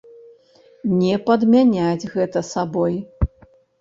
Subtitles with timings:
[1.01, 2.93] Не падмяняць гэта сабой!